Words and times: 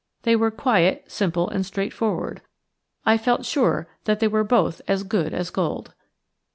They 0.23 0.35
were 0.35 0.49
quiet, 0.49 1.03
simple, 1.11 1.47
and 1.47 1.63
straightforward. 1.63 2.41
I 3.05 3.19
felt 3.19 3.45
sure 3.45 3.87
that 4.05 4.19
they 4.19 4.27
were 4.27 4.43
both 4.43 4.81
as 4.87 5.03
good 5.03 5.31
as 5.31 5.51
gold. 5.51 5.93